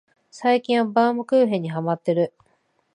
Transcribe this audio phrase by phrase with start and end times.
[0.31, 2.33] 最近はバウムクーヘンにハマってる